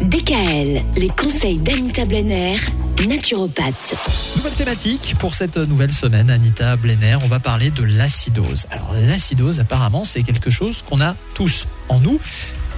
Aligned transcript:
DKL, 0.00 0.82
les 0.96 1.08
conseils 1.08 1.58
d'Anita 1.58 2.04
Blenner, 2.04 2.56
naturopathe. 3.06 3.94
Nouvelle 4.36 4.52
thématique 4.52 5.14
pour 5.18 5.34
cette 5.34 5.56
nouvelle 5.56 5.92
semaine, 5.92 6.30
Anita 6.30 6.76
Blenner. 6.76 7.16
On 7.22 7.28
va 7.28 7.38
parler 7.38 7.70
de 7.70 7.84
l'acidose. 7.84 8.66
Alors, 8.70 8.94
l'acidose, 9.06 9.60
apparemment, 9.60 10.04
c'est 10.04 10.22
quelque 10.22 10.50
chose 10.50 10.82
qu'on 10.88 11.00
a 11.00 11.14
tous 11.34 11.66
en 11.88 12.00
nous. 12.00 12.20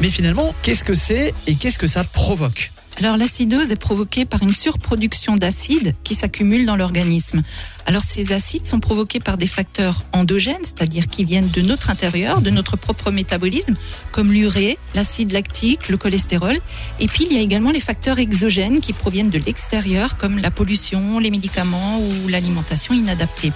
Mais 0.00 0.10
finalement, 0.10 0.54
qu'est-ce 0.62 0.84
que 0.84 0.94
c'est 0.94 1.34
et 1.46 1.54
qu'est-ce 1.54 1.78
que 1.78 1.86
ça 1.86 2.04
provoque 2.04 2.72
alors 3.04 3.16
l'acidose 3.16 3.72
est 3.72 3.76
provoquée 3.76 4.24
par 4.24 4.42
une 4.42 4.52
surproduction 4.52 5.34
d'acides 5.34 5.96
qui 6.04 6.14
s'accumulent 6.14 6.66
dans 6.66 6.76
l'organisme. 6.76 7.42
Alors 7.84 8.02
ces 8.02 8.32
acides 8.32 8.64
sont 8.64 8.78
provoqués 8.78 9.18
par 9.18 9.36
des 9.38 9.48
facteurs 9.48 10.04
endogènes, 10.12 10.62
c'est-à-dire 10.62 11.08
qui 11.08 11.24
viennent 11.24 11.48
de 11.48 11.62
notre 11.62 11.90
intérieur, 11.90 12.42
de 12.42 12.50
notre 12.50 12.76
propre 12.76 13.10
métabolisme, 13.10 13.74
comme 14.12 14.32
l'urée, 14.32 14.78
l'acide 14.94 15.32
lactique, 15.32 15.88
le 15.88 15.96
cholestérol. 15.96 16.56
Et 17.00 17.08
puis 17.08 17.26
il 17.28 17.36
y 17.36 17.40
a 17.40 17.42
également 17.42 17.72
les 17.72 17.80
facteurs 17.80 18.20
exogènes 18.20 18.80
qui 18.80 18.92
proviennent 18.92 19.30
de 19.30 19.38
l'extérieur, 19.38 20.16
comme 20.16 20.38
la 20.38 20.52
pollution, 20.52 21.18
les 21.18 21.30
médicaments 21.30 21.98
ou 21.98 22.28
l'alimentation 22.28 22.94
inadaptée. 22.94 23.52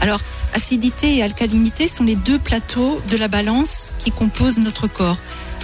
Alors 0.00 0.20
acidité 0.54 1.16
et 1.16 1.22
alcalinité 1.22 1.86
sont 1.86 2.04
les 2.04 2.16
deux 2.16 2.38
plateaux 2.38 2.98
de 3.10 3.18
la 3.18 3.28
balance 3.28 3.88
qui 3.98 4.10
composent 4.10 4.58
notre 4.58 4.86
corps. 4.86 5.18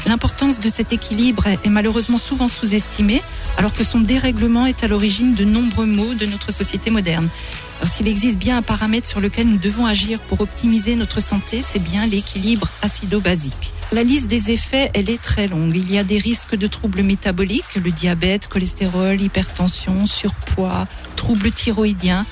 L'importance 0.06 0.58
de 0.58 0.68
cet 0.68 0.92
équilibre 0.92 1.46
est 1.46 1.68
malheureusement 1.68 2.18
souvent 2.18 2.48
sous-estimée, 2.48 3.22
alors 3.56 3.72
que 3.72 3.84
son 3.84 4.00
dérèglement 4.00 4.66
est 4.66 4.82
à 4.82 4.88
l'origine 4.88 5.34
de 5.34 5.44
nombreux 5.44 5.86
maux 5.86 6.14
de 6.14 6.26
notre 6.26 6.52
société 6.52 6.90
moderne. 6.90 7.28
s'il 7.84 8.08
existe 8.08 8.38
bien 8.38 8.58
un 8.58 8.62
paramètre 8.62 9.08
sur 9.08 9.20
lequel 9.20 9.48
nous 9.48 9.58
devons 9.58 9.86
agir 9.86 10.18
pour 10.20 10.40
optimiser 10.40 10.96
notre 10.96 11.20
santé, 11.20 11.62
c'est 11.66 11.82
bien 11.82 12.06
l'équilibre 12.06 12.68
acido-basique. 12.82 13.72
La 13.92 14.02
liste 14.02 14.26
des 14.26 14.50
effets, 14.50 14.90
elle 14.94 15.10
est 15.10 15.20
très 15.20 15.48
longue. 15.48 15.76
Il 15.76 15.92
y 15.92 15.98
a 15.98 16.04
des 16.04 16.18
risques 16.18 16.56
de 16.56 16.66
troubles 16.66 17.02
métaboliques, 17.02 17.74
le 17.74 17.90
diabète, 17.90 18.48
cholestérol, 18.48 19.20
hypertension, 19.20 20.06
surpoids, 20.06 20.86
troubles 21.16 21.50
thyroïdiens. 21.50 22.24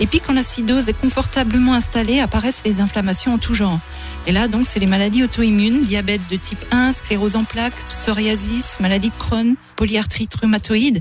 Et 0.00 0.06
puis 0.06 0.20
quand 0.20 0.32
l'acidose 0.32 0.88
est 0.88 1.00
confortablement 1.00 1.74
installée, 1.74 2.20
apparaissent 2.20 2.62
les 2.64 2.80
inflammations 2.80 3.34
en 3.34 3.38
tout 3.38 3.54
genre. 3.54 3.78
Et 4.26 4.32
là, 4.32 4.48
donc, 4.48 4.66
c'est 4.68 4.80
les 4.80 4.86
maladies 4.86 5.22
auto-immunes, 5.22 5.84
diabète 5.84 6.22
de 6.30 6.36
type 6.36 6.64
1, 6.72 6.94
sclérose 6.94 7.36
en 7.36 7.44
plaques, 7.44 7.76
psoriasis, 7.88 8.80
maladie 8.80 9.10
de 9.10 9.14
Crohn, 9.18 9.54
polyarthrite 9.76 10.34
rhumatoïde. 10.34 11.00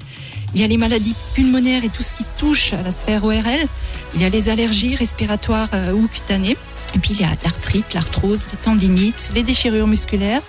Il 0.53 0.61
y 0.61 0.63
a 0.63 0.67
les 0.67 0.77
maladies 0.77 1.15
pulmonaires 1.33 1.83
et 1.83 1.89
tout 1.89 2.03
ce 2.03 2.13
qui 2.13 2.25
touche 2.37 2.73
à 2.73 2.81
la 2.81 2.91
sphère 2.91 3.23
ORL. 3.23 3.65
Il 4.13 4.21
y 4.21 4.25
a 4.25 4.29
les 4.29 4.49
allergies 4.49 4.95
respiratoires 4.95 5.69
euh, 5.73 5.93
ou 5.93 6.07
cutanées. 6.07 6.57
Et 6.95 6.99
puis 6.99 7.11
il 7.13 7.21
y 7.21 7.23
a 7.23 7.29
l'arthrite, 7.43 7.93
l'arthrose, 7.93 8.41
les 8.51 8.57
tendinites, 8.57 9.31
les 9.33 9.41
déchirures 9.41 9.87
musculaires, 9.87 10.41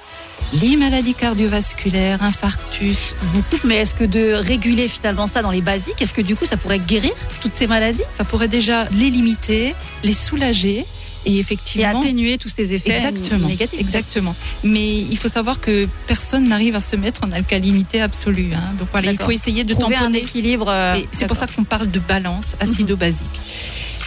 les 0.53 0.77
maladies 0.77 1.14
cardiovasculaires, 1.14 2.23
infarctus. 2.23 3.14
Mais 3.64 3.77
est-ce 3.77 3.95
que 3.95 4.05
de 4.05 4.34
réguler 4.34 4.89
finalement 4.89 5.27
ça 5.27 5.42
dans 5.42 5.51
les 5.51 5.61
basiques, 5.62 6.01
est-ce 6.01 6.12
que 6.12 6.23
du 6.23 6.36
coup 6.36 6.47
ça 6.47 6.56
pourrait 6.56 6.78
guérir 6.78 7.12
toutes 7.41 7.55
ces 7.56 7.67
maladies? 7.67 8.03
Ça 8.17 8.25
pourrait 8.25 8.48
déjà 8.48 8.84
les 8.97 9.11
limiter, 9.11 9.75
les 10.03 10.12
soulager 10.12 10.84
et 11.27 11.39
effectivement 11.39 12.03
et 12.03 12.05
atténuer 12.05 12.39
tous 12.39 12.51
ces 12.55 12.75
effets 12.75 12.91
exactement, 12.91 13.48
négatifs. 13.48 13.81
Exactement. 13.81 14.36
Mais 14.62 14.98
il 14.98 15.17
faut 15.17 15.28
savoir 15.28 15.61
que 15.61 15.89
personne 16.06 16.48
n'arrive 16.48 16.75
à 16.77 16.81
se 16.81 16.97
mettre 16.97 17.23
en 17.25 17.33
alcalinité 17.33 18.01
absolue. 18.01 18.51
Hein. 18.55 18.75
Donc 18.79 18.89
voilà, 18.92 19.12
il 19.12 19.19
faut 19.19 19.31
essayer 19.31 19.64
de 19.64 19.75
Trouver 19.75 19.95
tamponner. 19.97 20.19
un 20.20 20.23
équilibre. 20.23 20.67
Euh, 20.69 20.97
c'est 21.12 21.27
pour 21.27 21.36
ça 21.36 21.47
qu'on 21.47 21.64
parle 21.64 21.91
de 21.91 21.98
balance 21.98 22.55
acido-basique. 22.61 23.41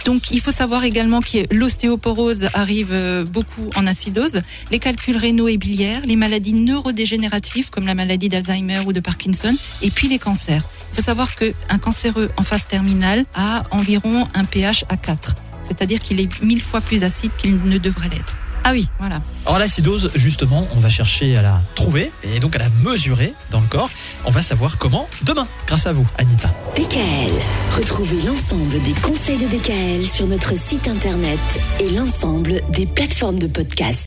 Donc 0.08 0.30
il 0.30 0.40
faut 0.40 0.50
savoir 0.50 0.84
également 0.84 1.20
que 1.20 1.54
l'ostéoporose 1.54 2.48
arrive 2.54 2.94
euh, 2.94 3.26
beaucoup 3.26 3.68
en 3.76 3.86
acidose, 3.86 4.40
les 4.70 4.78
calculs 4.78 5.18
rénaux 5.18 5.48
et 5.48 5.58
biliaires, 5.58 6.00
les 6.06 6.16
maladies 6.16 6.54
neurodégénératives 6.54 7.68
comme 7.68 7.84
la 7.84 7.94
maladie 7.94 8.30
d'Alzheimer 8.30 8.80
ou 8.86 8.94
de 8.94 9.00
Parkinson, 9.00 9.54
et 9.82 9.90
puis 9.90 10.08
les 10.08 10.18
cancers. 10.18 10.62
Il 10.92 10.96
faut 10.96 11.02
savoir 11.02 11.36
qu'un 11.36 11.78
cancéreux 11.78 12.30
en 12.38 12.42
phase 12.42 12.66
terminale 12.66 13.26
a 13.34 13.64
environ 13.70 14.26
un 14.32 14.46
pH 14.46 14.86
à 14.88 14.96
4, 14.96 15.34
c'est-à-dire 15.62 16.00
qu'il 16.00 16.20
est 16.20 16.42
mille 16.42 16.62
fois 16.62 16.80
plus 16.80 17.04
acide 17.04 17.32
qu'il 17.36 17.58
ne 17.58 17.76
devrait 17.76 18.08
l'être. 18.08 18.38
Ah 18.68 18.72
oui. 18.72 18.86
Voilà. 18.98 19.22
Alors 19.46 19.58
l'acidose, 19.58 20.10
justement, 20.14 20.68
on 20.76 20.80
va 20.80 20.90
chercher 20.90 21.38
à 21.38 21.40
la 21.40 21.58
trouver 21.74 22.12
et 22.22 22.38
donc 22.38 22.54
à 22.54 22.58
la 22.58 22.68
mesurer 22.84 23.32
dans 23.50 23.60
le 23.60 23.66
corps. 23.66 23.88
On 24.26 24.30
va 24.30 24.42
savoir 24.42 24.76
comment 24.76 25.08
demain, 25.22 25.46
grâce 25.66 25.86
à 25.86 25.94
vous, 25.94 26.06
Anita. 26.18 26.50
DKL. 26.76 27.32
Retrouvez 27.74 28.20
l'ensemble 28.20 28.78
des 28.82 28.92
conseils 29.00 29.38
de 29.38 29.46
DKL 29.46 30.04
sur 30.04 30.26
notre 30.26 30.54
site 30.54 30.86
internet 30.86 31.38
et 31.80 31.88
l'ensemble 31.88 32.60
des 32.68 32.84
plateformes 32.84 33.38
de 33.38 33.46
podcast. 33.46 33.96